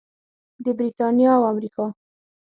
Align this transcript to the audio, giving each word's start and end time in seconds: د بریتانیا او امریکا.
د 0.63 0.65
بریتانیا 0.77 1.31
او 1.37 1.43
امریکا. 1.51 1.85